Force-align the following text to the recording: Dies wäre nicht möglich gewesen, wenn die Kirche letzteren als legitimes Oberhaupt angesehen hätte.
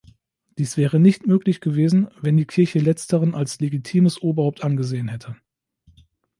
Dies 0.57 0.77
wäre 0.77 0.99
nicht 0.99 1.27
möglich 1.27 1.61
gewesen, 1.61 2.07
wenn 2.19 2.35
die 2.35 2.47
Kirche 2.47 2.79
letzteren 2.79 3.35
als 3.35 3.59
legitimes 3.59 4.19
Oberhaupt 4.19 4.63
angesehen 4.63 5.09
hätte. 5.09 5.35